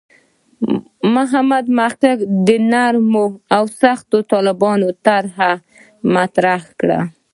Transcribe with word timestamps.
محمد 1.13 1.65
محق 1.77 2.19
د 2.47 2.49
نرمو 2.71 3.25
او 3.55 3.63
سختو 3.81 4.17
طالبانو 4.33 4.87
طرح 5.05 5.37
مطرح 6.13 6.63
کړه. 6.79 6.99